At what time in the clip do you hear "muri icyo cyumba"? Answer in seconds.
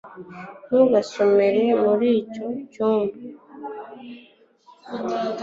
1.83-3.15